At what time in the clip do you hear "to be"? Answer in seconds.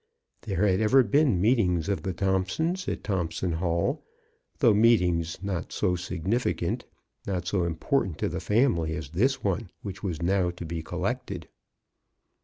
10.49-10.81